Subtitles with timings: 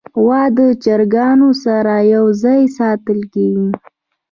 [0.21, 3.69] غوا د چرګانو سره یو ځای ساتل کېږي.